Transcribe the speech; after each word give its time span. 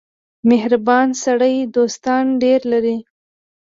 •مهربان 0.49 1.07
سړی 1.23 1.55
دوستان 1.75 2.25
ډېر 2.41 2.59
لري. 2.71 2.97